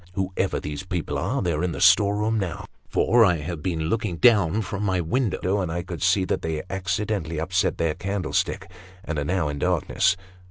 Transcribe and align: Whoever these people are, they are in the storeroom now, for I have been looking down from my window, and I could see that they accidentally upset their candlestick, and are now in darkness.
Whoever 0.13 0.59
these 0.59 0.81
people 0.81 1.15
are, 1.19 1.43
they 1.43 1.53
are 1.53 1.63
in 1.63 1.73
the 1.73 1.79
storeroom 1.79 2.39
now, 2.39 2.65
for 2.89 3.23
I 3.23 3.35
have 3.37 3.61
been 3.61 3.81
looking 3.81 4.17
down 4.17 4.63
from 4.63 4.81
my 4.83 4.99
window, 4.99 5.61
and 5.61 5.71
I 5.71 5.83
could 5.83 6.01
see 6.01 6.25
that 6.25 6.41
they 6.41 6.63
accidentally 6.71 7.39
upset 7.39 7.77
their 7.77 7.93
candlestick, 7.93 8.67
and 9.05 9.19
are 9.19 9.23
now 9.23 9.47
in 9.47 9.59
darkness. 9.59 10.17